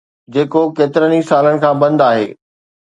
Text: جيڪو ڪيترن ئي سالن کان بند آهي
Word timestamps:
جيڪو 0.33 0.61
ڪيترن 0.77 1.11
ئي 1.15 1.21
سالن 1.29 1.55
کان 1.63 1.75
بند 1.81 1.99
آهي 2.09 2.25